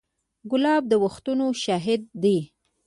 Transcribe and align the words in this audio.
ګلاب 0.51 0.83
د 0.91 0.93
وختونو 1.03 1.45
شاهد 1.63 2.01
دی. 2.23 2.39